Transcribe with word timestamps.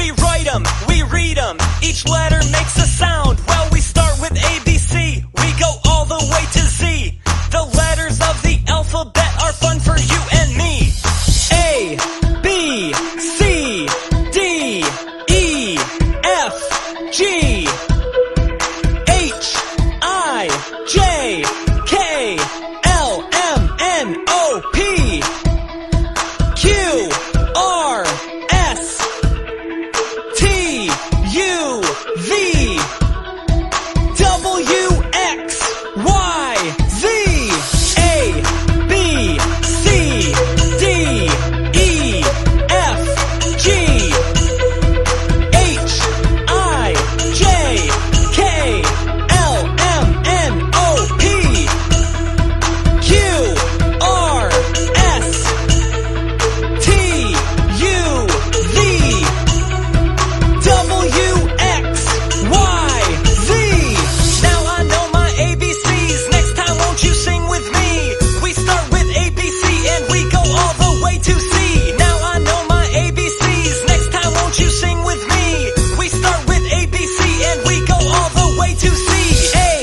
We 0.00 0.10
write 0.12 0.46
them, 0.46 0.64
we 0.88 1.02
read 1.02 1.36
them, 1.36 1.58
each 1.82 2.08
letter 2.08 2.40
makes 2.50 2.74
a 2.78 2.86
sound. 2.86 3.38
Well, 3.46 3.68
we 3.70 3.80
start 3.80 4.18
with 4.18 4.32
ABC, 4.32 5.22
we 5.40 5.60
go 5.60 5.70
all 5.84 6.06
the 6.06 6.22
way 6.32 6.44
to 6.56 6.62
Z. 6.78 7.20
The 7.50 7.62
letters 7.76 8.18
of 8.18 8.40
the 8.40 8.58
alphabet 8.68 9.42
are 9.42 9.52
fun 9.52 9.78
for 9.78 9.98
you 9.98 10.20
and 10.40 10.56
me. 10.56 10.90
A, 11.52 11.98
B, 12.42 12.94
C, 13.18 13.86
D, 14.32 14.84
E, 15.28 15.76
F, 16.24 17.12
G. 17.12 17.49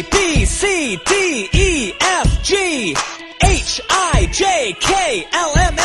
A, 0.00 0.02
B, 0.02 0.46
C, 0.46 0.96
D, 0.96 1.48
E, 1.52 1.92
F, 2.00 2.42
G, 2.42 2.96
H, 3.42 3.80
I, 3.90 4.28
J, 4.32 4.74
K, 4.80 5.26
L, 5.30 5.52
M, 5.58 5.79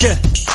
Yeah. 0.00 0.49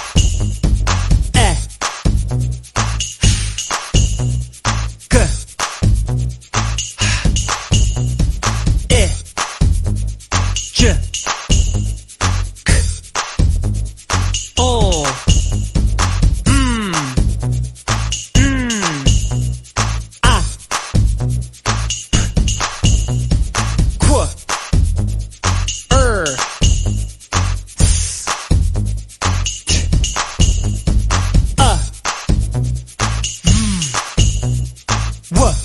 What? 35.35 35.64